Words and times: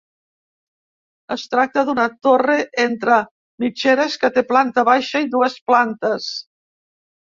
Es 1.35 1.43
tracta 1.51 1.83
d'una 1.91 2.07
torre 2.29 2.57
entre 2.87 3.21
mitgeres 3.67 4.19
que 4.25 4.35
té 4.41 4.49
planta 4.53 4.89
baixa 4.93 5.27
i 5.29 5.33
dues 5.39 5.63
plantes. 5.73 6.37